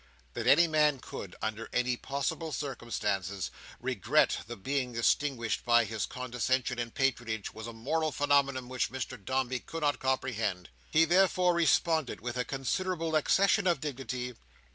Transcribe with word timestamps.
That 0.33 0.47
any 0.47 0.65
man 0.67 0.97
could, 0.99 1.35
under 1.43 1.69
any 1.71 1.95
possible 1.95 2.51
circumstances, 2.51 3.51
regret 3.79 4.39
the 4.47 4.55
being 4.57 4.93
distinguished 4.93 5.63
by 5.63 5.85
his 5.85 6.07
condescension 6.07 6.79
and 6.79 6.91
patronage, 6.91 7.53
was 7.53 7.67
a 7.67 7.71
moral 7.71 8.11
phenomenon 8.11 8.67
which 8.67 8.89
Mr 8.91 9.23
Dombey 9.23 9.59
could 9.59 9.81
not 9.83 9.99
comprehend. 9.99 10.69
He 10.89 11.05
therefore 11.05 11.53
responded, 11.53 12.19
with 12.19 12.35
a 12.35 12.43
considerable 12.43 13.15
accession 13.15 13.67
of 13.67 13.79
dignity. 13.79 14.33